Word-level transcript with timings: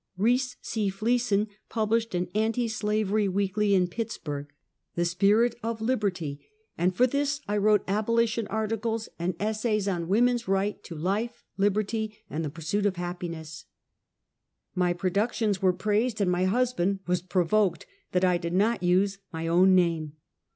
Reece 0.17 0.55
C. 0.61 0.89
Fleeson 0.89 1.47
pub 1.69 1.91
lished 1.91 2.15
an 2.15 2.27
anti 2.33 2.67
slavery 2.67 3.27
weekly 3.27 3.75
in 3.75 3.87
Pittsburg, 3.87 4.51
The 4.95 5.05
Spirit 5.05 5.51
SWISSVALE. 5.61 5.77
75 5.77 5.79
of 5.79 5.99
Liberty^ 6.25 6.39
and 6.75 6.95
for 6.95 7.05
tliis 7.05 7.39
I 7.47 7.57
wrote 7.57 7.83
abolition 7.87 8.47
articles 8.47 9.09
and 9.19 9.35
essays 9.39 9.87
on 9.87 10.07
woman's 10.07 10.47
right 10.47 10.83
to 10.85 10.95
life, 10.95 11.43
liberty, 11.55 12.17
and 12.31 12.43
the 12.43 12.49
pur 12.49 12.61
suit 12.63 12.87
of 12.87 12.95
happiness. 12.95 13.65
My 14.73 14.91
productions 14.91 15.61
were 15.61 15.71
praised, 15.71 16.19
and 16.19 16.31
my 16.31 16.45
husband 16.45 17.01
was 17.05 17.21
provoked 17.21 17.85
that 18.11 18.25
I 18.25 18.39
did 18.39 18.53
not 18.53 18.81
use 18.81 19.19
my 19.31 19.45
own 19.45 19.75
name. 19.75 20.13